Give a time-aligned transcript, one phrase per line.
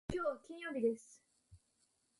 [0.09, 1.21] きょうは金曜日です。